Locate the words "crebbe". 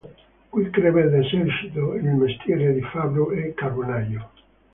0.71-1.03